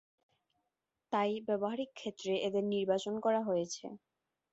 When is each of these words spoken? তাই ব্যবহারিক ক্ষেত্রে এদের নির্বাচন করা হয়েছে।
তাই 1.11 1.31
ব্যবহারিক 1.47 1.89
ক্ষেত্রে 1.95 2.33
এদের 2.47 2.63
নির্বাচন 2.73 3.13
করা 3.25 3.41
হয়েছে। 3.43 3.85